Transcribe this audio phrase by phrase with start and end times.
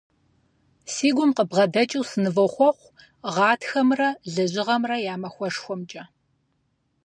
[0.93, 2.93] Си гум къыбгъэдэкӏыу сынывохъуэхъу
[3.35, 6.03] Гъатхэмрэ Лэжьыгъэмрэ я махуэшхуэмкӏэ!